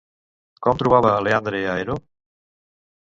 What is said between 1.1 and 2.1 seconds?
Leandre, a Hero?